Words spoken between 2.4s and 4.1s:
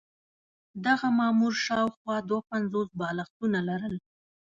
پنځوس بالښتونه لرل.